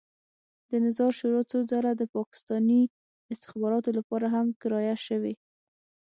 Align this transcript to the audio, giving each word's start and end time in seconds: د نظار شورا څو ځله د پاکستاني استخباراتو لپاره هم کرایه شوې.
د 0.69 0.71
نظار 0.85 1.11
شورا 1.19 1.41
څو 1.51 1.59
ځله 1.71 1.91
د 1.97 2.03
پاکستاني 2.15 2.81
استخباراتو 3.33 3.89
لپاره 3.99 4.25
هم 4.35 4.47
کرایه 4.61 4.97
شوې. 5.07 5.33